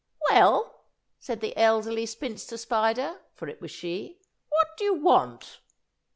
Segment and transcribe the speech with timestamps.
[0.31, 0.85] "Well!"
[1.19, 4.17] said the Elderly Spinster Spider, for it was she,
[4.49, 5.59] "What do you want?"